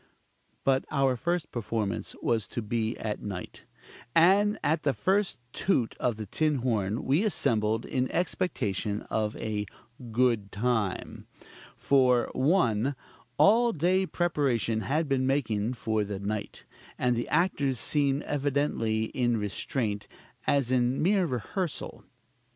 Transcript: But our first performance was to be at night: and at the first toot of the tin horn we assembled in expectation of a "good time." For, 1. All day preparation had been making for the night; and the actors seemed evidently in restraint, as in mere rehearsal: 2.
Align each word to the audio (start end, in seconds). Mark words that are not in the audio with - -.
But 0.63 0.83
our 0.89 1.15
first 1.15 1.51
performance 1.51 2.15
was 2.23 2.47
to 2.47 2.63
be 2.63 2.97
at 2.97 3.21
night: 3.21 3.65
and 4.15 4.57
at 4.63 4.81
the 4.81 4.93
first 4.95 5.37
toot 5.53 5.95
of 5.99 6.15
the 6.15 6.25
tin 6.25 6.55
horn 6.65 7.05
we 7.05 7.23
assembled 7.23 7.85
in 7.85 8.09
expectation 8.11 9.03
of 9.11 9.35
a 9.35 9.67
"good 10.11 10.51
time." 10.51 11.27
For, 11.75 12.31
1. 12.33 12.95
All 13.37 13.71
day 13.73 14.07
preparation 14.07 14.81
had 14.81 15.07
been 15.07 15.27
making 15.27 15.73
for 15.75 16.03
the 16.03 16.17
night; 16.19 16.65
and 16.97 17.15
the 17.15 17.27
actors 17.27 17.77
seemed 17.79 18.23
evidently 18.23 19.03
in 19.03 19.37
restraint, 19.37 20.07
as 20.47 20.71
in 20.71 20.99
mere 20.99 21.27
rehearsal: 21.27 21.99
2. 21.99 22.03